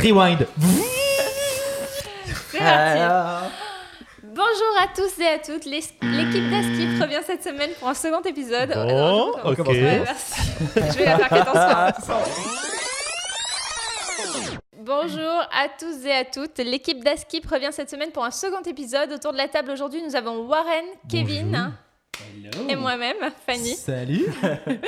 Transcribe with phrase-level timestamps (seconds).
[0.00, 0.06] Ah, Ah.
[0.06, 0.46] Rewind.
[2.50, 3.50] c'est parti.
[4.22, 5.64] Bonjour à tous et à toutes.
[5.66, 8.70] L'équipe d'Askip revient cette semaine pour un second épisode.
[8.72, 9.68] Bon, Alors, je- ok.
[9.68, 10.40] Ouais, merci.
[10.76, 12.16] Je vais la faire qu'attention.
[14.78, 16.58] Bonjour à tous et à toutes.
[16.58, 19.12] L'équipe d'Askip revient cette semaine pour un second épisode.
[19.12, 21.72] Autour de la table aujourd'hui, nous avons Warren, Kevin
[22.68, 23.74] et moi-même, Fanny.
[23.74, 24.26] Salut.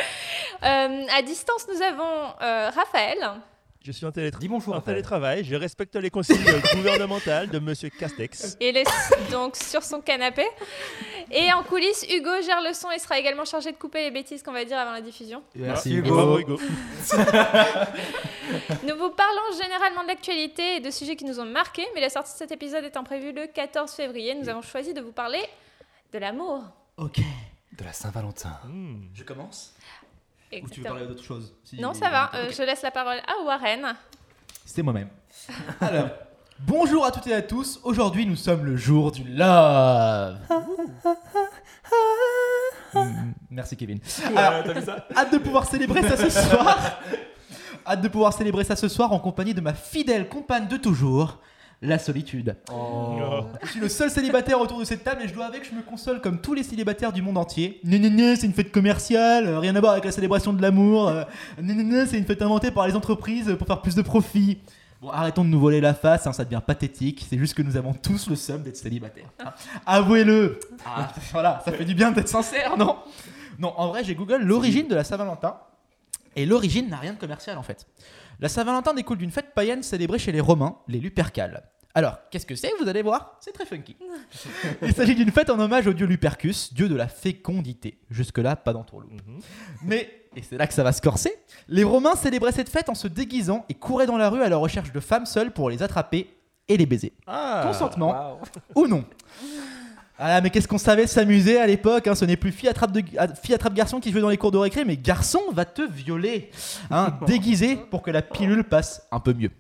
[0.65, 3.18] Euh, à distance, nous avons euh, Raphaël.
[3.84, 6.38] Je suis en, télétra- Dis bonjour, en télétravail, je respecte les consignes
[6.74, 8.56] gouvernementales de Monsieur Castex.
[8.60, 8.84] Il est
[9.30, 10.45] donc sur son canapé.
[11.32, 14.40] Et en coulisses, Hugo gère le son et sera également chargé de couper les bêtises
[14.42, 15.42] qu'on va dire avant la diffusion.
[15.56, 16.14] Merci Hugo.
[16.14, 16.60] bravo, Hugo.
[18.87, 22.10] Nous vous parlons généralement de l'actualité et de sujets qui nous ont marqués, mais la
[22.10, 25.42] sortie de cet épisode étant prévue le 14 février, nous avons choisi de vous parler
[26.12, 26.62] de l'amour.
[26.98, 27.18] Ok.
[27.79, 28.60] De la Saint-Valentin.
[28.66, 29.07] Hmm.
[29.14, 29.74] Je commence?
[30.62, 33.18] Ou tu veux parler d'autre chose Si- Non, ça va, euh, je laisse la parole
[33.18, 33.95] à Warren.
[34.64, 35.08] C'est moi-même.
[35.80, 36.08] Alors,
[36.60, 37.80] bonjour à toutes et à tous.
[37.84, 40.36] Aujourd'hui, nous sommes le jour du love.
[42.95, 43.98] Mm, Merci Kevin.
[44.36, 44.64] Alors,
[45.16, 47.00] hâte de pouvoir célébrer ça ce soir.
[47.86, 51.38] Hâte de pouvoir célébrer ça ce soir en compagnie de ma fidèle compagne de toujours,
[51.83, 52.57] la solitude.
[52.73, 53.43] Oh.
[53.63, 55.75] Je suis le seul célibataire autour de cette table et je dois avouer que je
[55.75, 57.80] me console comme tous les célibataires du monde entier.
[57.85, 61.09] Non, c'est une fête commerciale, euh, rien à voir avec la célébration de l'amour.
[61.09, 61.25] euh,
[62.07, 64.60] c'est une fête inventée par les entreprises pour faire plus de profit.
[65.00, 67.27] Bon, arrêtons de nous voler la face, hein, ça devient pathétique.
[67.28, 69.27] C'est juste que nous avons tous le seum d'être célibataires.
[69.44, 69.53] hein.
[69.84, 70.60] Avouez-le.
[70.87, 72.97] Ah, voilà, ça fait du bien d'être sincère, non?
[73.59, 75.56] Non, en vrai, j'ai Google l'origine de la Saint-Valentin.
[76.37, 77.87] Et l'origine n'a rien de commercial en fait.
[78.41, 81.62] La Saint-Valentin découle d'une fête païenne célébrée chez les Romains, les Lupercales.
[81.94, 83.97] Alors, qu'est-ce que c'est Vous allez voir, c'est très funky.
[84.82, 87.98] Il s'agit d'une fête en hommage au dieu Lupercus, dieu de la fécondité.
[88.10, 89.12] Jusque-là, pas d'entourloupe.
[89.12, 89.41] Mhm.
[89.84, 91.34] Mais, et c'est là que ça va se corser,
[91.69, 94.56] les Romains célébraient cette fête en se déguisant et couraient dans la rue à la
[94.56, 96.34] recherche de femmes seules pour les attraper
[96.69, 97.12] et les baiser.
[97.26, 97.64] Ah.
[97.66, 98.41] Consentement
[98.74, 99.04] ou non
[100.24, 103.03] ah mais qu'est-ce qu'on savait s'amuser à l'époque hein, Ce n'est plus fille attrape, de,
[103.19, 105.82] ah, fille attrape garçon qui jouait dans les cours de récré, mais garçon va te
[105.82, 106.50] violer,
[106.92, 109.50] hein, déguisé pour que la pilule passe un peu mieux.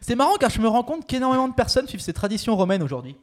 [0.00, 3.16] C'est marrant car je me rends compte qu'énormément de personnes suivent ces traditions romaines aujourd'hui.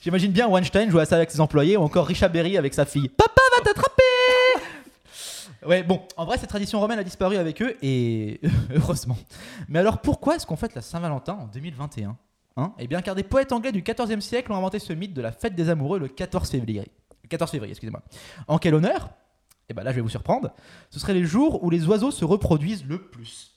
[0.00, 2.84] J'imagine bien Weinstein jouer à ça avec ses employés ou encore Richard Berry avec sa
[2.84, 3.08] fille.
[3.08, 4.02] Papa va t'attraper
[5.66, 8.40] Ouais, bon, en vrai, cette tradition romaine a disparu avec eux et
[8.74, 9.16] heureusement.
[9.68, 12.16] Mais alors pourquoi est-ce qu'on fête la Saint-Valentin en 2021
[12.56, 12.72] Hein?
[12.78, 15.30] Eh bien, car des poètes anglais du XIVe siècle ont inventé ce mythe de la
[15.32, 16.90] fête des amoureux le 14 février.
[17.22, 18.02] Le 14 février, excusez-moi.
[18.48, 19.10] En quel honneur?
[19.68, 20.52] Eh ben là, je vais vous surprendre.
[20.90, 23.55] Ce serait les jours où les oiseaux se reproduisent le plus.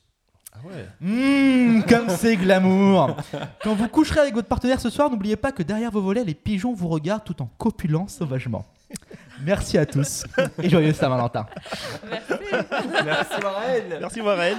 [0.54, 0.86] Ah ouais.
[1.02, 3.16] Mmh, comme c'est glamour
[3.64, 6.34] Quand vous coucherez avec votre partenaire ce soir, n'oubliez pas que derrière vos volets, les
[6.34, 8.66] pigeons vous regardent tout en copulant sauvagement.
[9.44, 10.26] Merci à tous
[10.62, 11.46] et joyeux Saint-Valentin.
[12.10, 12.34] Merci.
[13.06, 13.84] Merci Warren.
[14.02, 14.58] Merci Warren.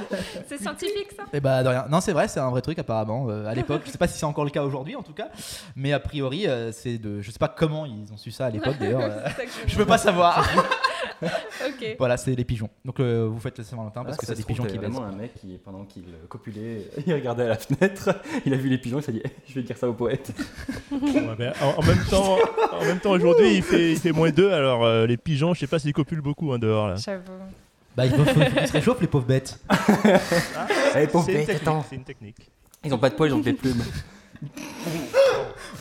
[0.48, 1.24] C'est scientifique ça?
[1.34, 1.84] Et bah de rien.
[1.90, 3.82] Non, c'est vrai, c'est un vrai truc apparemment euh, à l'époque.
[3.84, 5.28] Je sais pas si c'est encore le cas aujourd'hui en tout cas,
[5.76, 7.20] mais a priori, euh, c'est de.
[7.20, 9.02] Je sais pas comment ils ont su ça à l'époque d'ailleurs.
[9.02, 9.28] euh,
[9.66, 10.48] Je peux pas savoir.
[11.22, 11.96] Ok.
[11.98, 12.68] voilà, c'est les pigeons.
[12.84, 14.90] Donc euh, vous faites le Saint-Valentin parce Ah, que c'est des pigeons qui baissent.
[14.90, 18.10] vraiment un mec qui, pendant qu'il copulait, il regardait à la fenêtre,
[18.46, 20.32] il a vu les pigeons, il s'est dit Eh, je vais dire ça au poète.
[20.90, 22.38] Ouais, en, en même temps,
[22.72, 25.60] en même temps aujourd'hui, il fait, il fait moins 2, alors euh, les pigeons, je
[25.60, 26.96] sais pas s'ils copulent beaucoup hein, dehors là.
[26.96, 27.22] J'avoue.
[27.96, 29.58] Bah il faut, faut- faut qu'ils se réchauffent les pauvres bêtes.
[30.96, 31.62] Eh, pauvre C'est une bête, technique.
[31.62, 31.84] attends.
[31.88, 32.50] C'est une technique.
[32.84, 33.82] Ils ont pas de poils, ils ont des plumes.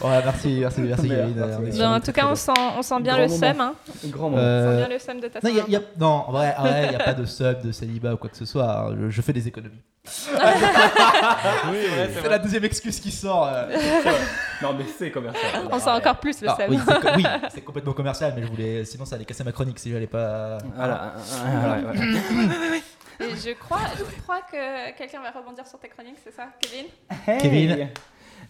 [0.01, 1.07] Ouais, merci, merci, merci.
[1.07, 1.81] Gaël, merci.
[1.81, 3.39] on en tout cas, on sent, on sent bien Grand le moment.
[3.39, 3.59] seum.
[3.61, 3.73] Hein.
[4.05, 4.41] Grand moment.
[4.41, 5.87] On Euh, sent bien le seum de ta Non, y a- y a- Saint-Valentin.
[5.99, 6.55] non, en vrai,
[6.85, 8.69] il n'y a pas de sub, de célibat ou quoi que ce soit.
[8.89, 8.95] hein.
[8.99, 9.81] Je, je fais des économies.
[10.05, 11.77] Oui,
[12.21, 13.47] C'est la deuxième excuse qui sort.
[13.51, 13.65] euh.
[14.61, 15.63] Non, mais c'est commercial.
[15.71, 16.65] On sent encore plus le Ah, seum.
[16.69, 18.83] oui, c'est oui, complètement commercial, mais je voulais.
[18.85, 20.57] Sinon, ça allait casser ma chronique si j'allais pas.
[20.75, 21.13] Voilà.
[21.45, 22.81] ouais, ouais.
[23.21, 26.85] Et je crois, je crois que quelqu'un va rebondir sur ta chronique, c'est ça, Kevin?
[27.27, 27.37] Hey.
[27.41, 27.89] Kevin.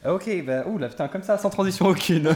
[0.06, 2.34] Ok, bah, ouh là, putain, comme ça, sans transition aucune.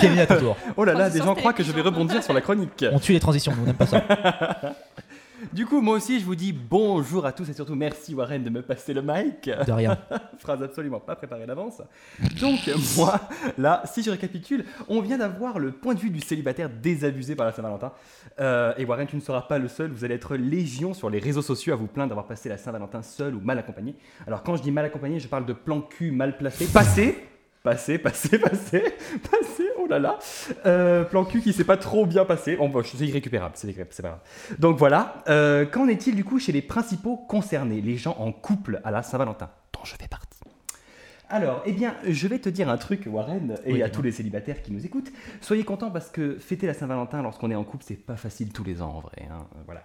[0.00, 0.56] Kevin à ton tour.
[0.76, 2.84] oh là là, des gens croient que je vais rebondir sur la chronique.
[2.92, 4.04] On tue les transitions, nous on n'aime pas ça.
[5.50, 8.50] Du coup, moi aussi, je vous dis bonjour à tous et surtout merci Warren de
[8.50, 9.50] me passer le mic.
[9.66, 9.98] De rien.
[10.38, 11.82] Phrase absolument pas préparée d'avance.
[12.40, 13.20] Donc, moi,
[13.58, 17.46] là, si je récapitule, on vient d'avoir le point de vue du célibataire désabusé par
[17.46, 17.92] la Saint-Valentin.
[18.40, 21.18] Euh, et Warren, tu ne seras pas le seul, vous allez être légion sur les
[21.18, 23.96] réseaux sociaux à vous plaindre d'avoir passé la Saint-Valentin seul ou mal accompagné.
[24.26, 26.66] Alors, quand je dis mal accompagné, je parle de plan cul mal placé.
[26.66, 27.28] Passé
[27.62, 28.80] Passé, passé, passé,
[29.30, 30.18] passé, oh là là.
[30.66, 32.56] Euh, plan cul qui s'est pas trop bien passé.
[32.56, 34.20] Bon, bah, c'est irrécupérable, c'est pas grave.
[34.58, 35.22] Donc voilà.
[35.28, 39.02] Euh, qu'en est-il du coup chez les principaux concernés, les gens en couple à la
[39.02, 40.28] Saint-Valentin, dont je fais partie
[41.34, 44.12] alors, eh bien, je vais te dire un truc, Warren, et Oui, à tous les
[44.12, 45.10] célibataires qui nous écoutent.
[45.40, 48.64] Soyez contents parce que fêter la Saint-Valentin lorsqu'on est en couple, c'est pas facile tous
[48.64, 49.26] les ans en vrai.
[49.30, 49.46] hein.
[49.64, 49.82] Voilà.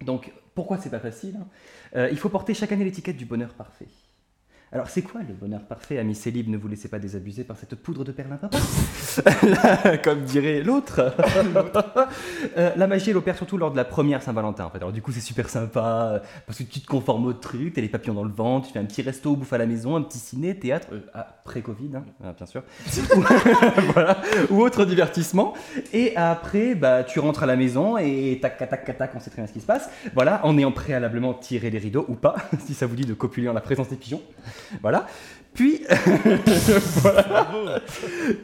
[0.00, 1.46] Donc, pourquoi c'est pas facile hein?
[1.94, 3.86] Euh, Il faut porter chaque année l'étiquette du bonheur parfait.
[4.74, 7.76] Alors, c'est quoi le bonheur parfait, amis célibes Ne vous laissez pas désabuser par cette
[7.76, 8.58] poudre de perlimpinpin?
[10.02, 11.14] Comme dirait l'autre.
[12.56, 14.64] Euh, la magie, elle opère surtout lors de la première Saint-Valentin.
[14.64, 14.78] En fait.
[14.78, 17.80] Alors, du coup, c'est super sympa euh, parce que tu te conformes au truc, t'as
[17.80, 20.02] les papillons dans le ventre, tu fais un petit resto, bouffe à la maison, un
[20.02, 22.62] petit ciné, théâtre, euh, après Covid, hein, euh, bien sûr.
[23.92, 24.20] voilà,
[24.50, 25.54] ou autre divertissement.
[25.92, 29.30] Et après, bah, tu rentres à la maison et tac, tac, tac, tac, on sait
[29.30, 29.88] très bien ce qui se passe.
[30.14, 32.36] Voilà, en ayant préalablement tiré les rideaux ou pas,
[32.66, 34.22] si ça vous dit de copuler en la présence des pigeons.
[34.82, 35.06] Voilà.
[35.54, 35.82] Puis,
[36.96, 37.46] voilà.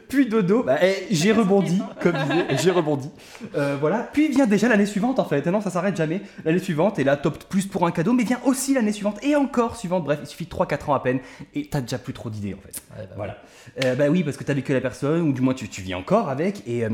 [0.09, 3.11] Puis dodo, bah, eh, j'ai rebondi, comme disait, j'ai rebondi.
[3.57, 4.09] Euh, voilà.
[4.13, 5.45] Puis vient déjà l'année suivante en fait.
[5.45, 6.23] Et non, ça s'arrête jamais.
[6.45, 9.35] L'année suivante, et là, top plus pour un cadeau, mais vient aussi l'année suivante et
[9.35, 10.05] encore suivante.
[10.05, 11.19] Bref, il suffit de 3-4 ans à peine
[11.53, 12.81] et t'as déjà plus trop d'idées en fait.
[12.97, 13.39] Ouais, bah, Voilà.
[13.85, 15.95] Euh, bah oui, parce que t'as vécu la personne, ou du moins tu, tu vis
[15.95, 16.91] encore avec, et, euh,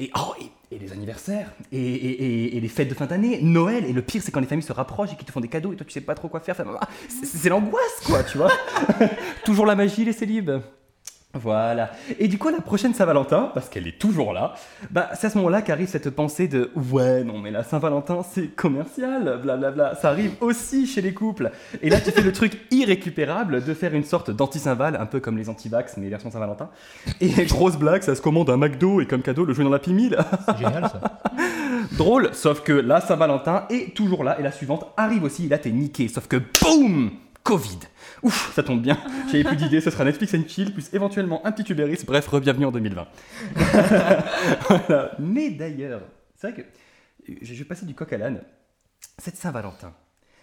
[0.00, 1.78] et, oh, et, et les anniversaires, et,
[2.56, 4.72] et- les fêtes de fin d'année, Noël, et le pire c'est quand les familles se
[4.72, 6.56] rapprochent et qu'ils te font des cadeaux, et toi tu sais pas trop quoi faire.
[6.80, 8.50] Ah, c'est c'est l'angoisse quoi, tu vois.
[9.44, 10.52] toujours la magie, les célibes.
[11.32, 11.92] Voilà.
[12.18, 14.54] Et du coup, la prochaine Saint-Valentin, parce qu'elle est toujours là,
[14.90, 18.48] bah, c'est à ce moment-là qu'arrive cette pensée de ouais, non, mais la Saint-Valentin, c'est
[18.48, 19.94] commercial, blablabla.
[19.94, 21.52] Ça arrive aussi chez les couples.
[21.82, 25.38] Et là, tu fais le truc irrécupérable de faire une sorte d'anti-Saint-Val, un peu comme
[25.38, 26.68] les anti-vax, mais version Saint-Valentin.
[27.20, 29.80] Et grosse blague, ça se commande un McDo et comme cadeau, le jeu dans la
[29.86, 30.18] Meal.
[30.46, 31.20] C'est génial ça.
[31.96, 35.46] Drôle, sauf que la Saint-Valentin est toujours là et la suivante arrive aussi.
[35.46, 36.08] Et là, t'es niqué.
[36.08, 37.78] Sauf que boum Covid.
[38.22, 38.98] Ouf, ça tombe bien.
[39.30, 39.80] J'avais plus d'idées.
[39.80, 42.04] Ce sera Netflix and Chill plus éventuellement un petit Uber Eats.
[42.06, 43.06] Bref, re-bienvenue en 2020.
[44.68, 45.12] Voilà.
[45.18, 46.02] Mais d'ailleurs,
[46.36, 46.68] c'est vrai que
[47.42, 48.42] je je vais passer du coq à l'âne.
[49.18, 49.92] Cette Saint-Valentin,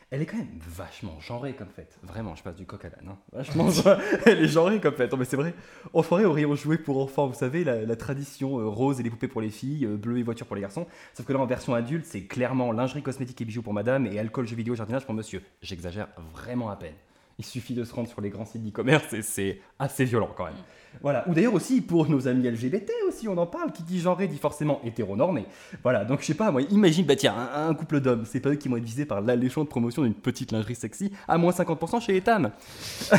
[0.09, 1.99] elle est quand même vachement genrée comme fête.
[2.01, 3.09] Vraiment, je passe du coq à l'âne.
[3.09, 3.17] hein.
[3.33, 3.67] Vachement,
[4.25, 5.13] elle est genrée comme fête.
[5.13, 5.53] Mais c'est vrai.
[5.93, 6.55] En forêt, au rayon
[6.85, 9.97] pour enfants, vous savez, la, tradition euh, rose et les poupées pour les filles, euh,
[9.97, 10.87] bleu et voiture pour les garçons.
[11.13, 14.17] Sauf que là, en version adulte, c'est clairement lingerie, cosmétique et bijoux pour madame et
[14.17, 15.41] alcool, jeux vidéo, jardinage pour monsieur.
[15.61, 16.93] J'exagère vraiment à peine.
[17.39, 20.45] Il suffit de se rendre sur les grands sites d'e-commerce et c'est assez violent quand
[20.45, 20.55] même.
[21.01, 21.27] Voilà.
[21.27, 23.71] Ou d'ailleurs aussi pour nos amis LGBT aussi, on en parle.
[23.71, 25.45] Qui dit genré dit forcément hétéronormé.
[25.83, 26.03] Voilà.
[26.03, 28.55] Donc je sais pas, moi, imagine, bah tiens, un, un couple d'hommes, c'est pas eux
[28.55, 32.17] qui vont être visés par l'alléchante promotion d'une petite lingerie sexy à moins 50% chez
[32.17, 32.51] Etam.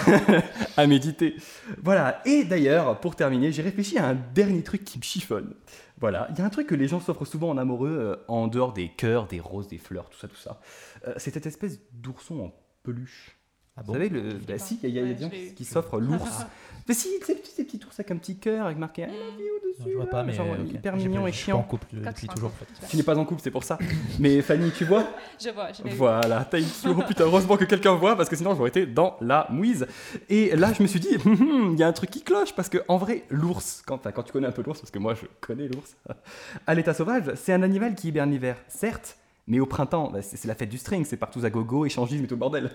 [0.76, 1.37] à méditer.
[1.82, 2.20] Voilà.
[2.26, 5.55] Et d'ailleurs, pour terminer, j'ai réfléchi à un dernier truc qui me chiffonne.
[6.00, 8.47] Voilà, il y a un truc que les gens s'offrent souvent en amoureux, euh, en
[8.47, 10.61] dehors des cœurs, des roses, des fleurs, tout ça, tout ça.
[11.06, 12.55] Euh, c'est cette espèce d'ourson en
[12.85, 13.38] peluche.
[13.78, 15.30] Ah Vous savez, le, bah si, il y a, il y a Ouais, des gens
[15.54, 16.44] qui, s'offrent l'ours.
[16.88, 19.12] Mais si, tu sais, ces petits ours avec un petit cœur, avec marqué I love
[19.38, 19.44] you
[19.78, 19.90] Non, dessus.
[19.92, 20.72] je vois pas, mais genre, euh, ok.
[20.72, 21.69] hyper mignon et je suis pas en chiant.
[21.69, 22.50] couple depuis tu toujours.
[22.50, 23.78] en Tu n'es pas en couple, c'est pour ça.
[24.19, 25.04] Mais Fanny, tu vois
[25.38, 25.82] Je vois, je.
[25.94, 29.19] Voilà, t'as une oh putain, heureusement que quelqu'un voit parce que sinon j'aurais été dans
[29.20, 29.86] la mouise.
[30.31, 32.54] Et là, je me suis dit, hum, hum, il y a un truc qui cloche
[32.54, 34.98] parce que en vrai, l'ours, quand, enfin, quand tu connais un peu l'ours, parce que
[34.98, 35.94] moi je connais l'ours,
[36.66, 40.38] à l'état sauvage, c'est un animal qui hiberne l'hiver, certes, mais au printemps, bah, c'est
[40.38, 42.70] c'est la fête du string, c'est partout à gogo, échangisme et tout le bordel.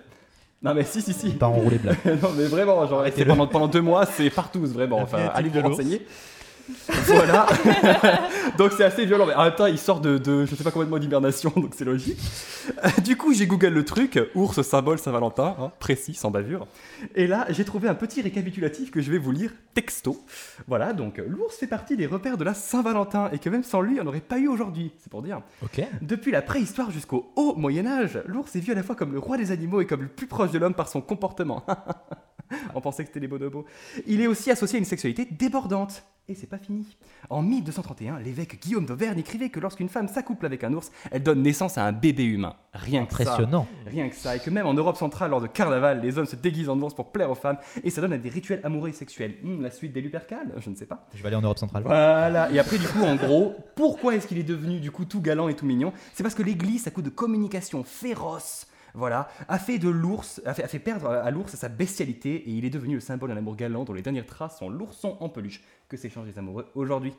[0.64, 1.32] Non mais si, si, si.
[1.32, 1.98] Pas enroulé blague.
[2.22, 5.00] non mais vraiment, genre, c'est pendant, pendant deux mois, c'est partout, vraiment.
[5.00, 6.06] Enfin, allez de vous renseigner.
[7.06, 7.48] Voilà.
[8.58, 10.72] donc c'est assez violent, mais en même temps, il sort de, de je sais pas
[10.72, 12.18] combien de mois d'hibernation, donc c'est logique.
[12.84, 16.68] Euh, du coup, j'ai googlé le truc, ours symbole Saint-Valentin, hein, précis, sans bavure.
[17.16, 20.24] Et là, j'ai trouvé un petit récapitulatif que je vais vous lire texto.
[20.68, 24.00] Voilà, donc l'ours fait partie des repères de la Saint-Valentin et que même sans lui,
[24.00, 24.92] on n'aurait pas eu aujourd'hui.
[25.00, 25.42] C'est pour dire.
[25.64, 25.82] Ok.
[26.02, 29.20] Depuis la préhistoire jusqu'au haut Moyen Âge, l'ours est vu à la fois comme le
[29.20, 31.66] roi des animaux et comme le plus proche de l'homme par son comportement.
[32.76, 33.66] On pensait que c'était les bonobos.
[34.08, 36.04] Il est aussi associé à une sexualité débordante.
[36.30, 36.86] Et c'est pas fini.
[37.30, 41.42] En 1231, l'évêque Guillaume d'Auvergne écrivait que lorsqu'une femme s'accouple avec un ours, elle donne
[41.42, 42.56] naissance à un bébé humain.
[42.74, 43.38] Rien que ça.
[43.86, 44.38] Rien que ça.
[44.38, 46.94] Et que même en Europe centrale, lors de carnaval, les hommes se déguisent en ours
[46.94, 47.58] pour plaire aux femmes.
[47.84, 49.36] Et ça donne à des rituels amoureux et sexuels.
[49.44, 50.54] Hmm, la suite des Lupercales?
[50.60, 51.06] Je ne sais pas.
[51.14, 51.84] Je vais aller en Europe centrale.
[51.84, 52.50] Voilà.
[52.52, 55.50] Et après, du coup, en gros, pourquoi est-ce qu'il est devenu du coup tout galant
[55.50, 55.92] et tout mignon?
[56.14, 60.54] C'est parce que l'Église, à coup de communication féroce, voilà, a fait de l'ours, a
[60.54, 63.38] fait, a fait perdre à l'ours sa bestialité et il est devenu le symbole d'un
[63.38, 67.14] amour galant dont les dernières traces sont l'ourson en peluche que s'échangent les amoureux aujourd'hui?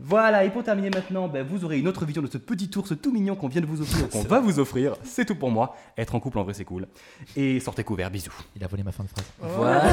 [0.00, 2.92] Voilà, et pour terminer maintenant, ben, vous aurez une autre vision de ce petit ours
[3.02, 4.94] tout mignon qu'on vient de vous offrir, qu'on va vous offrir.
[5.02, 5.74] C'est tout pour moi.
[5.96, 6.86] Être en couple en vrai, c'est cool.
[7.34, 8.32] Et sortez couverts, bisous.
[8.54, 9.24] Il a volé ma fin de phrase.
[9.40, 9.84] Voilà.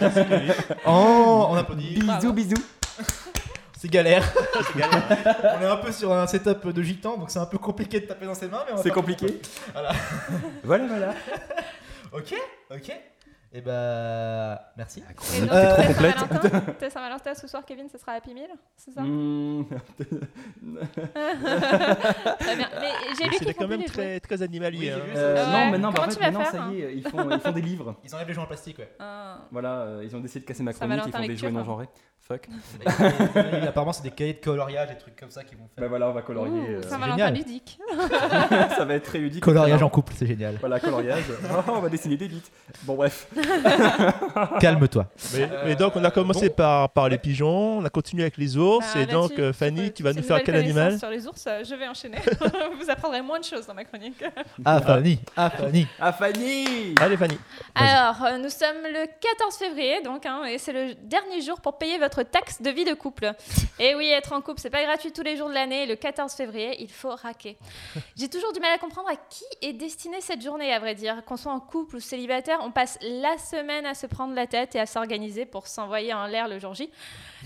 [0.86, 2.00] Oh, on applaudit.
[2.00, 2.62] bisous, bisous.
[3.80, 4.24] C'est galère.
[5.56, 8.06] on est un peu sur un setup de gitan, donc c'est un peu compliqué de
[8.06, 8.64] taper dans ses mains.
[8.68, 9.40] mais C'est compliqué.
[9.72, 9.92] Voilà.
[10.64, 11.14] voilà, voilà.
[12.12, 12.34] Ok,
[12.72, 12.92] ok.
[13.52, 15.02] Et bah, merci.
[15.36, 16.18] Et donc, Euh, complète.
[16.18, 19.00] Saint-Valentin, Saint-Valentin ce soir, Kevin, ce sera Happy Meal C'est ça?
[19.02, 19.64] Hmm.
[22.40, 22.68] Très bien.
[22.80, 24.92] Mais j'ai lu qu'ils font quand même très, très animalier.
[24.92, 25.16] Oui, hein.
[25.16, 25.52] Euh, Ouais.
[25.52, 27.52] Non, maintenant, bah, Comment en fait, maintenant, ça hein y est, ils font, ils font
[27.52, 27.94] des livres.
[28.04, 28.92] Ils enlèvent les gens en plastique, ouais.
[28.98, 29.38] Ah.
[29.50, 31.64] Voilà, euh, ils ont décidé de casser ma chronique, ils font des jouets non hein.
[31.64, 31.88] genrés.
[32.30, 32.46] Fuck.
[33.66, 35.84] Apparemment, c'est des cahiers de coloriage, des trucs comme ça qui vont faire.
[35.84, 36.60] Bah voilà, on va colorier.
[36.60, 37.34] Euh, Saint-Valentin génial.
[37.34, 37.78] ludique.
[38.76, 39.42] ça va être très ludique.
[39.42, 40.56] Coloriage en couple, c'est génial.
[40.60, 41.24] Voilà, coloriage.
[41.50, 42.50] Oh, on va dessiner des bites.
[42.82, 43.28] Bon, bref.
[44.60, 45.06] Calme-toi.
[45.34, 46.54] Mais, mais donc, on a commencé bon.
[46.54, 49.90] par, par les pigeons, on a continué avec les ours, Bah, et donc, euh, Fanny,
[49.92, 52.18] tu vas nous faire quel animal Sur les ours, euh, je vais enchaîner.
[52.78, 54.22] Vous apprendrez moins de choses dans ma chronique.
[54.64, 55.18] Ah, Fanny.
[55.34, 55.86] Ah, Fanny.
[55.98, 57.38] Ah, Fanny Allez, Fanny.
[57.74, 61.78] Alors, euh, nous sommes le 14 février, donc, hein, et c'est le dernier jour pour
[61.78, 63.32] payer votre taxe de vie de couple.
[63.78, 65.86] Et oui, être en couple, c'est pas gratuit tous les jours de l'année.
[65.86, 67.56] Le 14 février, il faut raquer.
[68.16, 71.24] J'ai toujours du mal à comprendre à qui est destinée cette journée, à vrai dire.
[71.24, 74.74] Qu'on soit en couple ou célibataire, on passe la semaine à se prendre la tête
[74.74, 76.90] et à s'organiser pour s'envoyer en l'air le jour J.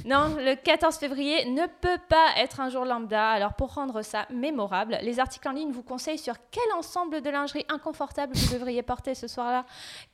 [0.05, 3.31] Non, le 14 février ne peut pas être un jour lambda.
[3.31, 7.31] Alors pour rendre ça mémorable, les articles en ligne vous conseillent sur quel ensemble de
[7.31, 9.65] lingerie inconfortable vous devriez porter ce soir-là,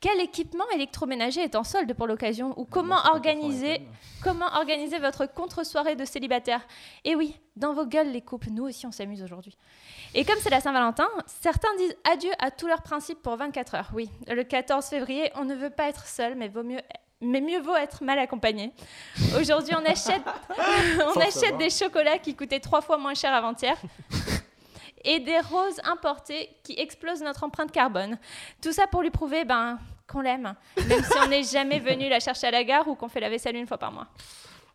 [0.01, 3.83] quel équipement électroménager est en solde pour l'occasion ou comment organiser,
[4.23, 6.67] comment organiser votre contre-soirée de célibataire?
[7.05, 9.57] Et oui, dans vos gueules les couples, nous aussi on s'amuse aujourd'hui.
[10.15, 13.91] Et comme c'est la Saint-Valentin, certains disent adieu à tous leurs principes pour 24 heures.
[13.95, 16.81] Oui, le 14 février, on ne veut pas être seul, mais vaut mieux
[17.21, 18.73] mais mieux vaut être mal accompagné.
[19.39, 20.23] Aujourd'hui, on achète,
[21.17, 23.77] on achète des chocolats qui coûtaient trois fois moins cher avant-hier
[25.05, 28.19] et des roses importées qui explosent notre empreinte carbone.
[28.63, 30.55] Tout ça pour lui prouver ben, qu'on l'aime,
[30.87, 33.29] même si on n'est jamais venu la chercher à la gare ou qu'on fait la
[33.29, 34.07] vaisselle une fois par mois.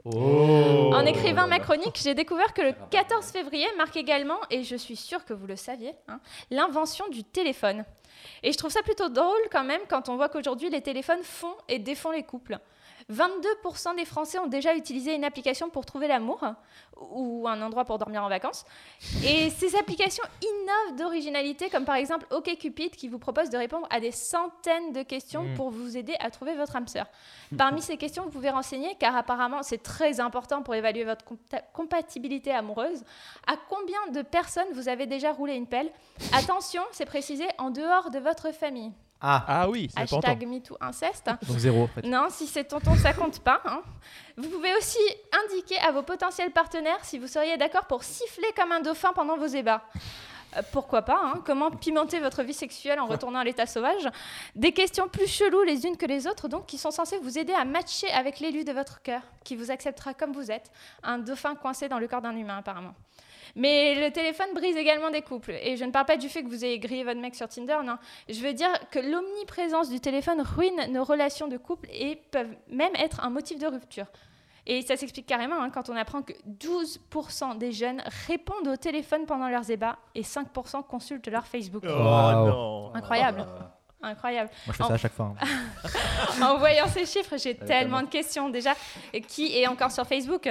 [0.06, 0.92] Oh.
[0.94, 4.98] En écrivant ma chronique, j'ai découvert que le 14 février marque également, et je suis
[4.98, 6.20] sûre que vous le saviez, hein,
[6.52, 7.86] l'invention du téléphone.
[8.44, 11.56] Et je trouve ça plutôt drôle quand même quand on voit qu'aujourd'hui les téléphones font
[11.70, 12.60] et défont les couples.
[13.12, 16.44] 22% des Français ont déjà utilisé une application pour trouver l'amour
[17.12, 18.66] ou un endroit pour dormir en vacances.
[19.26, 24.00] Et ces applications innovent d'originalité, comme par exemple OkCupid qui vous propose de répondre à
[24.00, 25.54] des centaines de questions Mm.
[25.56, 27.08] pour vous aider à trouver votre âme sœur.
[27.58, 31.64] Parmi ces questions, vous pouvez renseigner, car apparemment c'est très important pour évaluer votre compa-
[31.74, 33.04] compatibilité amoureuse,
[33.48, 35.92] à combien de personnes vous avez déjà roulé une pelle?
[36.34, 38.92] Attention, c'est précisé en dehors de votre famille.
[39.25, 40.27] Ah, Ah oui, c'est important.
[40.32, 41.25] Hashtag MeTooInceste.
[41.48, 42.01] donc zéro en fait.
[42.06, 43.62] Non, si c'est tonton, ça compte pas.
[43.65, 43.82] hein.
[44.36, 45.00] Vous pouvez aussi
[45.46, 49.38] indiquer à vos potentiels partenaires si vous seriez d'accord pour siffler comme un dauphin pendant
[49.38, 49.82] vos ébats.
[50.58, 54.08] Euh, pourquoi pas hein Comment pimenter votre vie sexuelle en retournant à l'état sauvage?
[54.56, 57.53] Des questions plus cheloues les unes que les autres, donc qui sont censées vous aider
[57.53, 60.70] à matcher avec l'élu de votre cœur, qui vous acceptera comme vous êtes,
[61.01, 62.94] un dauphin coincé dans le corps d'un humain apparemment.
[63.56, 65.52] Mais le téléphone brise également des couples.
[65.62, 67.78] Et je ne parle pas du fait que vous ayez grillé votre mec sur Tinder,
[67.86, 67.98] non.
[68.28, 72.96] Je veux dire que l'omniprésence du téléphone ruine nos relations de couple et peuvent même
[72.96, 74.06] être un motif de rupture.
[74.66, 79.26] Et ça s'explique carrément hein, quand on apprend que 12% des jeunes répondent au téléphone
[79.26, 81.84] pendant leurs ébats et 5% consultent leur Facebook.
[81.86, 82.48] Oh Wow.
[82.48, 82.96] non.
[82.96, 83.46] Incroyable.
[84.02, 84.50] Incroyable.
[84.66, 85.34] Moi, je fais ça à chaque fois.
[85.42, 85.48] hein.
[86.44, 88.02] En voyant ces chiffres, j'ai tellement.
[88.02, 88.74] de questions déjà.
[89.28, 90.50] Qui est encore sur Facebook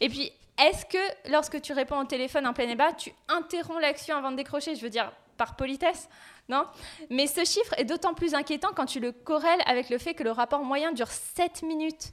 [0.00, 4.16] Et puis, est-ce que lorsque tu réponds au téléphone en plein débat, tu interromps l'action
[4.16, 4.74] avant de décrocher?
[4.76, 6.08] Je veux dire, par politesse
[6.48, 6.66] non?
[7.10, 10.24] Mais ce chiffre est d'autant plus inquiétant quand tu le corrèles avec le fait que
[10.24, 12.12] le rapport moyen dure 7 minutes.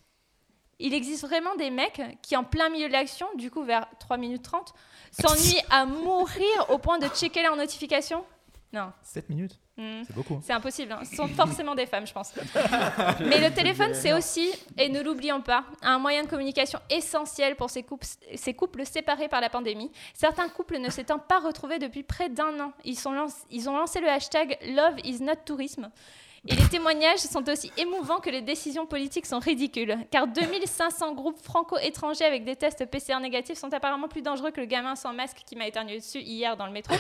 [0.79, 4.17] Il existe vraiment des mecs qui, en plein milieu de l'action, du coup vers 3
[4.17, 4.73] minutes 30,
[5.11, 8.23] s'ennuient à mourir au point de checker leurs notifications?
[8.71, 8.91] Non.
[9.01, 10.03] 7 minutes, Hmm.
[10.05, 10.35] c'est beaucoup.
[10.35, 10.41] hein.
[10.43, 10.91] C'est impossible.
[10.91, 10.99] hein.
[11.09, 12.33] Ce sont forcément des femmes, je pense.
[13.21, 17.69] Mais le téléphone, c'est aussi, et ne l'oublions pas, un moyen de communication essentiel pour
[17.69, 19.89] ces couples, ces couples séparés par la pandémie.
[20.13, 22.73] Certains couples ne s'étant pas retrouvés depuis près d'un an.
[22.83, 25.89] Ils, sont lance- ils ont lancé le hashtag Love is not tourisme.
[26.47, 29.97] Et les témoignages sont aussi émouvants que les décisions politiques sont ridicules.
[30.11, 34.67] Car 2500 groupes franco-étrangers avec des tests PCR négatifs sont apparemment plus dangereux que le
[34.67, 36.95] gamin sans masque qui m'a éternué dessus hier dans le métro.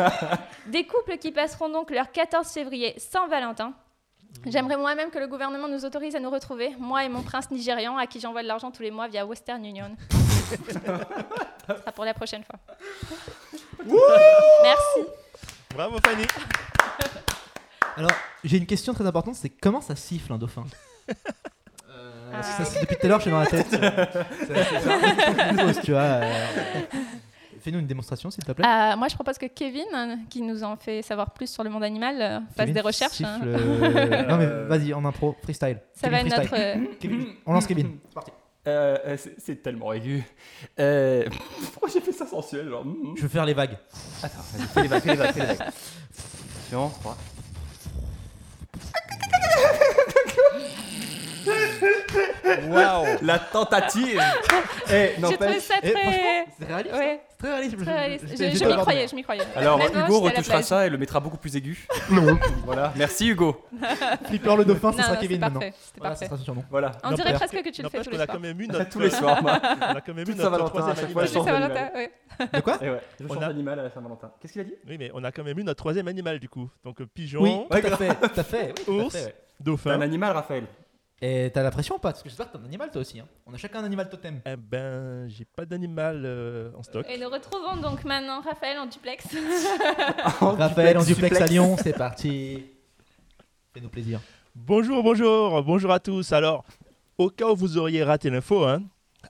[0.66, 3.74] Des couples qui passeront donc leur 14 février sans Valentin.
[4.46, 7.98] J'aimerais moi-même que le gouvernement nous autorise à nous retrouver, moi et mon prince nigérian
[7.98, 9.96] à qui j'envoie de l'argent tous les mois via Western Union.
[10.68, 12.58] Ce sera pour la prochaine fois.
[14.62, 15.10] Merci.
[15.74, 16.24] Bravo Fanny.
[18.00, 18.12] Alors,
[18.44, 20.64] j'ai une question très importante, c'est comment ça siffle un dauphin?
[21.10, 21.12] Euh,
[22.32, 22.80] parce que ça, Ah.
[22.80, 23.66] depuis tout à l'heure, je suis dans la tête.
[25.74, 26.00] c'est- tu vois.
[26.00, 26.32] euh,
[27.60, 28.64] Fais-nous une démonstration, s'il te plaît.
[28.66, 31.84] Euh, moi, je propose que Kevin, qui nous en fait savoir plus sur le monde
[31.84, 33.12] animal, euh, fasse Kevin des recherches.
[33.16, 33.40] siffle, hein.
[33.44, 35.78] euh, non mais vas-y, en impro, freestyle.
[35.92, 36.48] Ça va Kevin notre.
[36.48, 36.88] freestyle.
[37.00, 37.98] Kevin, on lance Kevin.
[38.08, 38.30] C'est parti.
[39.44, 40.24] C'est- tellement aigu.
[40.78, 41.26] Euh,
[41.74, 43.16] pourquoi j'ai fait ça sensuel genre, mm, mm.
[43.16, 43.76] Je veux faire les vagues.
[44.22, 45.60] Attends, vas-y, fais les vagues, fais les vagues, fais les vagues.
[46.70, 47.16] Attention, 3.
[52.68, 53.06] Waouh.
[53.22, 54.20] La tentative
[54.92, 56.46] Eh, J'ai trouvé ça Eh, très.
[56.58, 56.94] C'est réaliste.
[56.94, 57.76] Ouais, Très réaliste.
[57.78, 58.24] Très réaliste.
[58.28, 59.42] Je, m'y croyais, je m'y croyais.
[59.56, 61.86] Alors Honnêtement, Hugo retouchera ça et le mettra beaucoup plus aigu.
[62.10, 62.38] Non.
[62.66, 63.64] Voilà, merci Hugo.
[64.26, 65.60] Flipper le dauphin, ça sera non, Kevin c'est maintenant.
[65.60, 65.74] parfait.
[65.80, 66.52] C'était Voilà, ça parfait.
[66.70, 66.92] Voilà.
[67.02, 68.36] On dirait presque que tu le fais tous qu'on les a soirs.
[68.36, 71.26] quand même eu notre, Tous les soirs, on a quand même eu notre troisième à
[71.26, 72.10] chaque fois, animal.
[72.52, 74.30] De quoi Et ouais, je On change a- d'animal à la Saint-Valentin.
[74.40, 76.48] Qu'est-ce qu'il a dit Oui, mais on a quand même eu notre troisième animal du
[76.48, 76.68] coup.
[76.84, 78.74] Donc euh, pigeon, Oui, tout à fait, tout à fait.
[78.76, 79.14] oui, tout à Ours.
[79.16, 79.30] fait, ouais.
[79.58, 79.90] T'es dauphin.
[79.92, 80.64] un animal, Raphaël.
[81.22, 82.12] Et t'as la pression ou pas?
[82.12, 83.20] Parce que j'espère que t'as un animal toi aussi.
[83.20, 83.26] hein.
[83.46, 84.40] On a chacun un animal totem.
[84.46, 87.06] Eh ben, j'ai pas d'animal euh, en stock.
[87.10, 89.26] Et nous retrouvons donc maintenant Raphaël en duplex.
[90.40, 92.64] Raphaël en duplex à Lyon, c'est parti.
[93.74, 94.20] Fais-nous plaisir.
[94.54, 96.32] Bonjour, bonjour, bonjour à tous.
[96.32, 96.64] Alors,
[97.18, 98.82] au cas où vous auriez raté l'info, hein,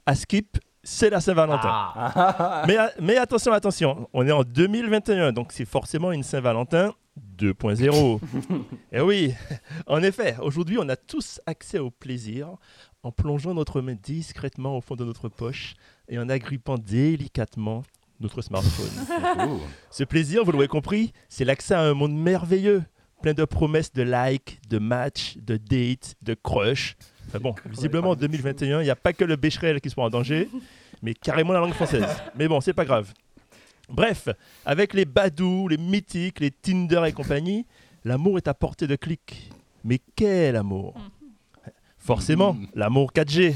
[0.06, 1.68] à Skip, c'est la Saint-Valentin.
[1.72, 2.62] Ah.
[2.68, 6.94] Mais, mais attention, attention, on est en 2021, donc c'est forcément une Saint-Valentin
[7.40, 8.20] 2.0.
[8.92, 9.32] Et oui,
[9.86, 12.56] en effet, aujourd'hui, on a tous accès au plaisir
[13.02, 15.74] en plongeant notre main discrètement au fond de notre poche
[16.08, 17.82] et en agrippant délicatement
[18.20, 19.58] notre smartphone.
[19.90, 22.82] Ce plaisir, vous l'aurez compris, c'est l'accès à un monde merveilleux,
[23.22, 26.96] plein de promesses de likes, de matchs, de dates, de crush.
[27.28, 30.10] Enfin bon, visiblement en 2021, il n'y a pas que le bécherel qui soit en
[30.10, 30.50] danger,
[31.00, 32.04] mais carrément la langue française.
[32.36, 33.14] Mais bon, c'est pas grave.
[33.90, 34.28] Bref,
[34.64, 37.66] avec les Badou, les Mythiques, les Tinder et compagnie,
[38.04, 39.50] l'amour est à portée de clic.
[39.84, 40.94] Mais quel amour
[41.98, 43.54] Forcément, l'amour 4G.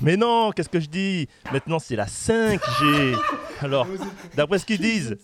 [0.00, 3.16] Mais non, qu'est-ce que je dis Maintenant, c'est la 5G.
[3.60, 3.86] Alors,
[4.34, 5.16] d'après ce qu'ils disent,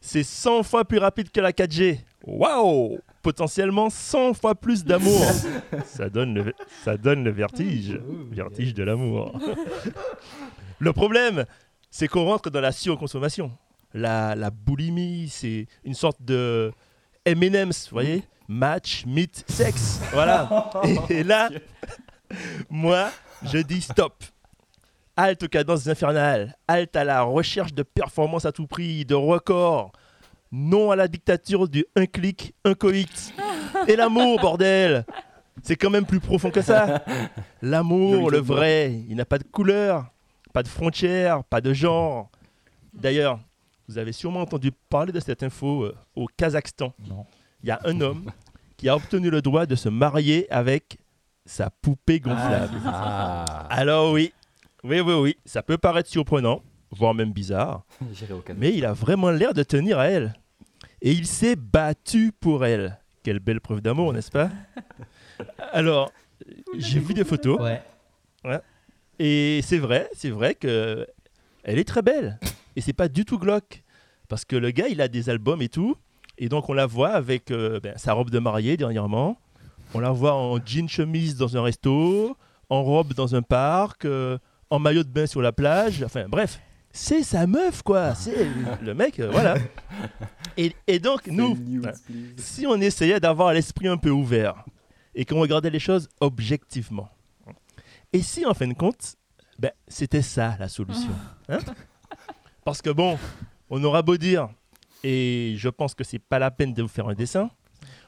[0.00, 2.00] c'est 100 fois plus rapide que la 4G.
[2.24, 5.24] Waouh Potentiellement 100 fois plus d'amour.
[5.86, 8.00] Ça donne le, ça donne le vertige.
[8.30, 9.38] Vertige de l'amour.
[10.80, 11.44] le problème,
[11.90, 13.52] c'est qu'on rentre dans la surconsommation.
[13.94, 16.72] La, la boulimie, c'est une sorte de
[17.24, 18.24] M&M's, vous voyez?
[18.48, 20.00] Match, meet, sexe.
[20.12, 20.70] Voilà.
[21.08, 21.50] Et, et là,
[22.70, 23.10] moi,
[23.44, 24.24] je dis stop.
[25.16, 26.56] Halte aux cadences infernales.
[26.66, 29.92] Halte à la recherche de performance à tout prix, de records.
[30.50, 33.34] Non à la dictature du un clic, un coït.
[33.88, 35.04] Et l'amour, bordel
[35.62, 37.04] C'est quand même plus profond que ça.
[37.62, 40.06] L'amour, le vrai, il n'a pas de couleur,
[40.52, 42.30] pas de frontières, pas de genre.
[42.92, 43.40] D'ailleurs,
[43.88, 46.92] vous avez sûrement entendu parler de cette info euh, au Kazakhstan.
[47.08, 47.26] Non.
[47.62, 48.30] Il y a un homme
[48.76, 50.98] qui a obtenu le droit de se marier avec
[51.46, 52.74] sa poupée gonflable.
[52.86, 54.32] Ah, Alors oui,
[54.84, 57.84] oui, oui, oui, ça peut paraître surprenant, voire même bizarre,
[58.56, 60.34] mais il a vraiment l'air de tenir à elle.
[61.00, 62.98] Et il s'est battu pour elle.
[63.24, 64.50] Quelle belle preuve d'amour, n'est-ce pas?
[65.72, 66.12] Alors,
[66.76, 68.60] j'ai vu des photos, Ouais.
[69.18, 71.06] et c'est vrai, c'est vrai que
[71.64, 72.38] elle est très belle.
[72.76, 73.82] Et c'est pas du tout glauque.
[74.28, 75.96] Parce que le gars, il a des albums et tout.
[76.38, 79.38] Et donc, on la voit avec euh, ben, sa robe de mariée dernièrement.
[79.94, 82.36] On la voit en jean chemise dans un resto,
[82.70, 84.38] en robe dans un parc, euh,
[84.70, 86.02] en maillot de bain sur la plage.
[86.02, 86.60] Enfin, bref,
[86.92, 88.14] c'est sa meuf, quoi.
[88.14, 88.46] C'est
[88.82, 89.56] le mec, euh, voilà.
[90.56, 91.84] Et, et donc, nous, News,
[92.36, 94.64] si on essayait d'avoir l'esprit un peu ouvert
[95.14, 97.10] et qu'on regardait les choses objectivement,
[98.14, 99.16] et si en fin de compte,
[99.58, 101.10] ben, c'était ça la solution
[101.48, 101.58] hein?
[102.64, 103.18] Parce que bon,
[103.70, 104.48] on aura beau dire,
[105.02, 107.50] et je pense que c'est pas la peine de vous faire un dessin,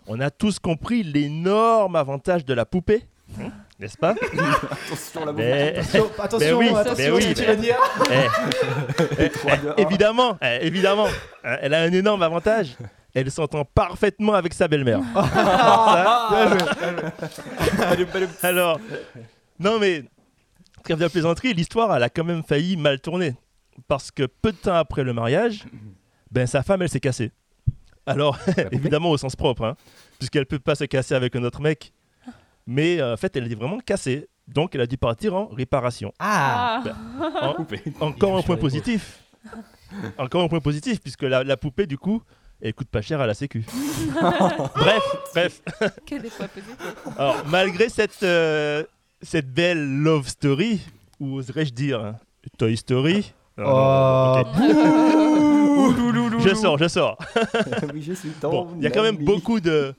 [0.06, 3.04] on a tous compris l'énorme avantage de la poupée,
[3.40, 3.48] hein,
[3.80, 4.10] n'est-ce pas?
[4.12, 7.76] Attention, la Mais- Attention, attention, oui, attention, mais oui, ce que tu vas dire.
[9.76, 9.82] Eh.
[9.82, 11.06] Évidemment, eh, évidemment,
[11.42, 12.76] hein, elle a un énorme avantage.
[13.14, 15.00] Elle s'entend parfaitement avec sa belle-mère.
[17.96, 18.26] Joué.
[18.42, 18.80] Alors,
[19.58, 20.04] non mais,
[20.82, 23.34] trêve de plaisanterie, l'histoire, elle a quand même failli mal tourner.
[23.88, 25.64] Parce que peu de temps après le mariage,
[26.30, 27.32] ben sa femme, elle s'est cassée.
[28.06, 28.38] Alors,
[28.72, 29.76] évidemment au sens propre, hein,
[30.18, 31.92] puisqu'elle peut pas se casser avec un autre mec.
[32.66, 34.28] Mais euh, en fait, elle est vraiment cassée.
[34.46, 36.12] Donc, elle a dû partir en réparation.
[36.18, 36.82] Ah.
[36.86, 37.40] Ah.
[37.48, 37.80] En- Coupé.
[38.00, 39.20] encore un point positif.
[40.18, 42.22] Encore un point positif, puisque la, la poupée, du coup,
[42.60, 43.64] elle coûte pas cher à la sécu.
[44.76, 45.02] bref,
[45.34, 45.62] bref.
[46.06, 46.76] Que des fois positifs.
[47.18, 48.84] Alors, malgré cette, euh,
[49.22, 50.80] cette belle love story,
[51.20, 52.16] ou oserais-je dire hein,
[52.58, 54.42] Toy Story Non, Oh.
[56.12, 56.38] non.
[56.40, 57.18] Je sors, je sors.
[57.94, 59.94] oui, je suis ton Bon, il y a quand même beaucoup de.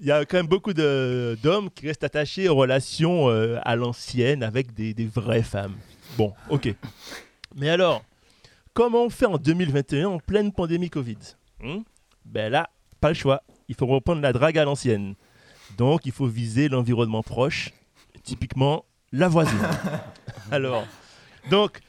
[0.00, 3.76] Il y a quand même beaucoup de- d'hommes qui restent attachés aux relations euh, à
[3.76, 5.74] l'ancienne avec des, des vraies femmes.
[6.18, 6.74] Bon, ok.
[7.54, 8.02] Mais alors,
[8.74, 11.16] comment on fait en 2021 en pleine pandémie Covid?
[11.62, 11.78] Hmm?
[12.26, 12.68] Ben là,
[13.00, 13.42] pas le choix.
[13.68, 15.14] Il faut reprendre la drague à l'ancienne.
[15.78, 17.70] Donc, il faut viser l'environnement proche,
[18.22, 19.58] typiquement la voisine.
[20.50, 20.84] alors,
[21.50, 21.80] donc,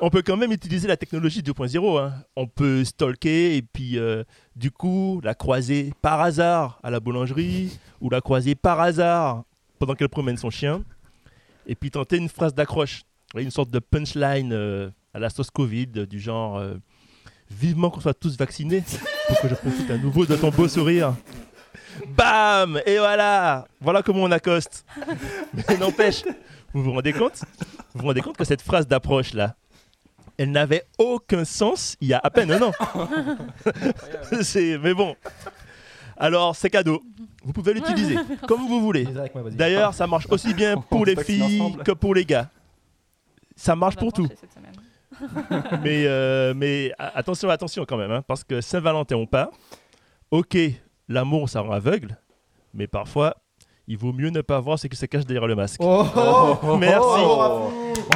[0.00, 2.00] on peut quand même utiliser la technologie 2.0.
[2.00, 2.12] hein.
[2.36, 7.78] On peut stalker et puis euh, du coup la croiser par hasard à la boulangerie
[8.00, 9.44] ou la croiser par hasard
[9.78, 10.82] pendant qu'elle promène son chien
[11.66, 13.02] et puis tenter une phrase d'accroche,
[13.36, 16.62] une sorte de punchline euh, à la sauce Covid euh, du genre
[17.48, 18.82] Vivement qu'on soit tous vaccinés
[19.28, 21.14] pour que je profite à nouveau de ton beau sourire.
[22.08, 24.84] Bam Et voilà Voilà comment on accoste.
[25.54, 26.24] Mais n'empêche,
[26.72, 27.44] vous vous rendez compte?
[27.94, 29.54] Vous vous rendez compte que cette phrase d'approche là,
[30.38, 32.72] elle n'avait aucun sens il y a à peine un an.
[34.42, 35.16] C'est mais bon.
[36.16, 37.02] Alors c'est cadeau.
[37.44, 38.16] Vous pouvez l'utiliser
[38.48, 39.06] comme vous voulez.
[39.52, 42.48] D'ailleurs, ça marche aussi bien pour On les filles que pour les gars.
[43.54, 44.28] Ça marche On pour tout.
[45.82, 49.50] Mais, euh, mais attention, attention quand même, hein, parce que Saint-Valentin ou pas,
[50.30, 50.58] ok,
[51.08, 52.18] l'amour ça rend aveugle,
[52.74, 53.34] mais parfois,
[53.88, 55.80] il vaut mieux ne pas voir ce qui se cache derrière le masque.
[55.82, 56.98] Oh, oh, oh, Merci.
[56.98, 57.72] bravo.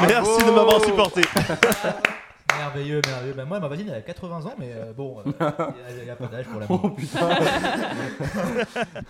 [0.06, 1.22] Merci de m'avoir supporté.
[2.60, 3.32] Merveilleux, merveilleux.
[3.34, 5.22] Ben, moi, ma voisine, elle a 80 ans, mais euh, bon, euh,
[5.98, 6.94] il n'y a, pas d'âge pour Oh l'amour.
[6.94, 7.28] putain.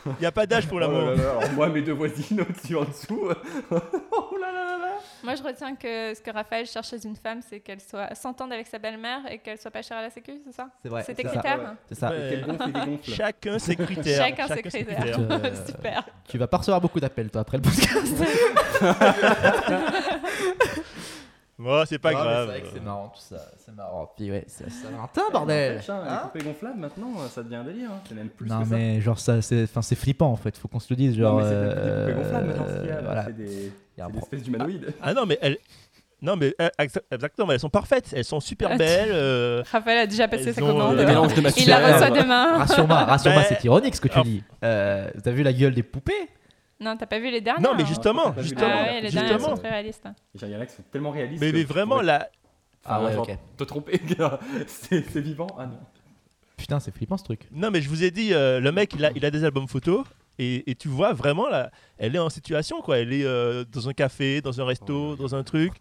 [0.06, 1.08] Il n'y a pas d'âge pour Oh l'amour.
[1.08, 3.28] Alors moi, mes deux voisines au-dessus, en dessous.
[3.72, 4.92] oh là là là là.
[5.24, 8.52] Moi, je retiens que ce que Raphaël cherche chez une femme, c'est qu'elle soit s'entende
[8.52, 10.68] avec sa belle-mère et qu'elle soit pas chère à la sécu, c'est ça?
[10.82, 11.02] C'est vrai.
[11.04, 11.34] C'est tes c'est ça.
[11.34, 11.74] critères?
[11.88, 12.12] C'est ça.
[13.02, 14.26] Chacun ses critères.
[14.26, 15.16] Chacun ses critères.
[15.66, 16.08] Super.
[16.28, 18.22] Tu vas pas recevoir beaucoup d'appels, toi, après le podcast.
[21.62, 22.46] Moi, c'est pas Ah, grave.
[22.46, 23.36] C'est vrai que c'est marrant, tout ça.
[23.64, 24.10] C'est marrant.
[24.16, 25.78] Puis ouais, c'est Saint-Valentin, bordel.
[25.88, 27.90] Hein, Hein les poupées gonflables, maintenant, ça devient un délire.
[27.92, 28.00] hein.
[28.08, 28.74] C'est même plus non que ça.
[28.76, 31.24] mais genre ça c'est enfin c'est flippant en fait faut qu'on se le dise Non,
[31.28, 34.12] genre mais c'est des euh, poupées gonflables maintenant, C'est des, Il y a un c'est
[34.12, 34.94] des pro- espèces d'humanoïdes.
[35.02, 35.58] Ah non, mais elles.
[36.22, 39.08] Non, mais euh, exa- exactement, elles sont parfaites, elles sont super belles.
[39.10, 40.94] euh, Raphaël a déjà passé Elles sa commande.
[40.94, 42.58] euh, des mélanges de Il la reçoit demain.
[42.58, 45.72] rassure-moi rassure-moi Bah, c'est ironique ce que tu alors- dis euh, t'as vu la gueule
[45.74, 46.28] des poupées?
[46.80, 49.10] Non, t'as pas vu les dernières Non, mais hein justement, Ah, justement, Ah ouais, les
[49.10, 49.54] dernières justement.
[49.56, 50.08] sont très réalistes.
[50.42, 51.40] Il y en a qui sont tellement réalistes.
[51.42, 52.28] Mais, vraiment, pourrais- la,
[52.86, 54.00] ah ouais genre, ok Te tromper,
[54.66, 55.78] c'est c'est vivant Ah non.
[56.56, 59.04] putain c'est flippant ce truc Non, mais je vous ai dit, euh, le mec, il
[59.04, 60.04] a, il a des albums photos.
[60.38, 62.96] Et, et tu vois vraiment, là, elle est en situation, quoi.
[62.98, 65.74] Elle est euh, dans un café, dans un resto, dans un truc.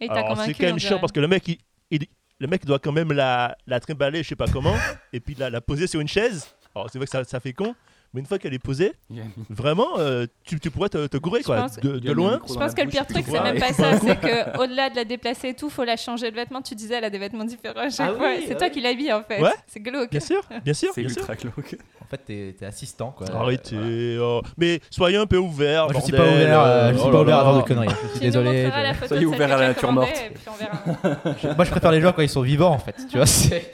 [0.00, 0.48] Et t'as Alors, convaincu.
[0.52, 1.00] c'est quand même on chiant dirait.
[1.00, 1.56] parce que le mec, il,
[1.90, 2.06] il-
[2.38, 4.74] le mec doit quand même la, la trimballer, je sais pas comment,
[5.14, 6.46] et puis la, la poser sur une chaise.
[6.74, 7.74] Alors, c'est vrai que ça, ça fait con.
[8.14, 11.42] Mais une fois qu'elle est posée, Il vraiment, euh, tu, tu pourrais te, te gourer,
[11.42, 11.62] quoi.
[11.62, 12.40] pense- De, il loin.
[12.48, 13.98] Je pense que le pire truc, c'est même pas ça.
[13.98, 16.62] C'est que au-delà de la déplacer et tout, faut la changer de vêtements.
[16.62, 18.28] Tu disais, elle a des vêtements différents à chaque Ah fois.
[18.36, 19.42] oui, c'est ah toi qui l'habilles en fait.
[19.42, 19.50] Ouais.
[19.66, 20.10] C'est glauque.
[20.10, 21.18] Bien sûr, bien sûr, C'est sûr.
[21.18, 21.76] ultra glauque.
[22.00, 24.16] en fait t'es t'es assistant quoi Arrêtez.
[24.16, 24.22] Voilà.
[24.22, 24.42] oh.
[24.56, 25.86] Mais soyez un peu ouverts.
[25.90, 27.68] Moi, je suis pas ouvert euh, je oh suis là pas ouvert à avoir de
[27.68, 28.70] conneries je suis Tu désolé
[29.08, 30.08] Soyez que à la nature morte.
[31.56, 33.72] moi je préfère les gens quand ils sont vivants en fait tu vois c'est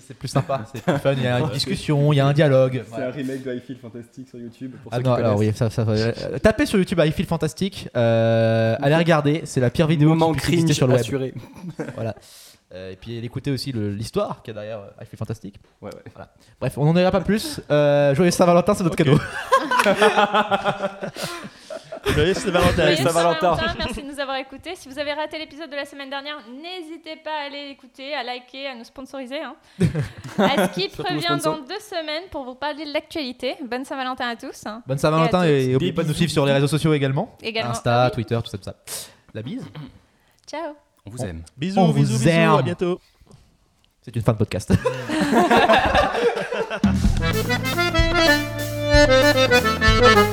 [0.00, 2.32] c'est- plus sympa c'est plus fun il y a une discussion il y a un
[2.32, 4.74] dialogue C'est un remake de I Feel Fantastic sur YouTube.
[4.82, 5.50] Pour Ah ceux non, qui alors connaissent.
[5.52, 9.70] oui, ça, ça, euh, tapez sur YouTube I Feel Fantastic, euh, allez regarder, c'est la
[9.70, 11.00] pire vidéo Moment qui puisse sur le web.
[11.00, 11.34] assuré.
[11.94, 12.14] Voilà.
[12.72, 15.56] Euh, et puis écoutez aussi l'histoire qu'il y a derrière I Feel Fantastic.
[15.82, 16.12] Ouais, ouais.
[16.60, 17.60] Bref, on n'en dira pas plus.
[17.70, 19.18] Euh, joyeux Saint-Valentin, c'est notre cadeau.
[22.06, 22.82] Joyeux Saint-Valentin.
[22.82, 23.56] Joyeux Saint-Valentin.
[23.56, 24.74] Saint-Valentin, Merci de nous avoir écoutés.
[24.74, 28.22] Si vous avez raté l'épisode de la semaine dernière, n'hésitez pas à aller l'écouter, à
[28.22, 29.40] liker, à nous sponsoriser.
[29.40, 29.54] Hein.
[30.38, 33.56] Askip revient dans deux semaines pour vous parler de l'actualité.
[33.62, 34.66] Bonne Saint-Valentin à tous.
[34.66, 34.82] hein.
[34.86, 37.36] Bonne Saint-Valentin Et n'oubliez pas de nous suivre sur les réseaux sociaux également.
[37.42, 37.70] Également.
[37.72, 38.12] Insta, Ah oui.
[38.14, 38.74] Twitter, tout ça, tout ça.
[39.34, 39.64] La bise,
[40.46, 40.74] Ciao.
[41.06, 41.42] On vous aime.
[41.56, 42.28] Bisous, On vous bisous, bisous.
[42.28, 42.50] aime.
[42.50, 43.00] À bientôt.
[44.02, 44.72] c'est une fin de podcast.